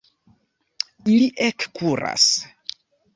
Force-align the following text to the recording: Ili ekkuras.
Ili 1.15 1.27
ekkuras. 1.47 2.25